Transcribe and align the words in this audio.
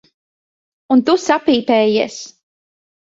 Un 0.95 1.05
tu 1.11 1.15
sapīpējies. 1.25 2.17